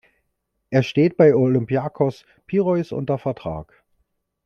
[0.71, 3.83] Er steht bei Olympiakos Piräus unter Vertrag.